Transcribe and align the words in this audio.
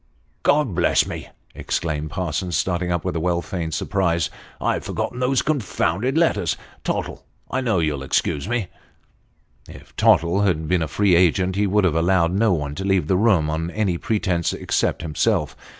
"God 0.51 0.73
bless 0.73 1.05
me!" 1.05 1.29
exclaimed 1.53 2.09
Parsons, 2.09 2.57
starting 2.57 2.91
up 2.91 3.05
with 3.05 3.15
well 3.17 3.39
feigned 3.39 3.75
surprise, 3.75 4.31
"I've 4.59 4.83
forgotten 4.83 5.19
those 5.19 5.43
confounded 5.43 6.17
letters. 6.17 6.57
Tottle, 6.83 7.23
I 7.51 7.61
know 7.61 7.77
you'll 7.77 8.01
excuse 8.01 8.49
me." 8.49 8.69
If 9.69 9.95
Tottle 9.95 10.41
had 10.41 10.67
been 10.67 10.81
a 10.81 10.87
free 10.87 11.13
agent, 11.13 11.55
he 11.55 11.67
would 11.67 11.83
have 11.83 11.93
allowed 11.93 12.31
no 12.33 12.51
one 12.51 12.73
to 12.77 12.83
leave 12.83 13.05
the 13.05 13.15
room 13.15 13.47
on 13.47 13.69
any 13.69 13.99
pretence, 13.99 14.53
except 14.53 15.03
himself. 15.03 15.55